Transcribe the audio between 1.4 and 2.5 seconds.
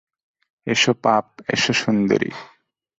এসো সুন্দরী!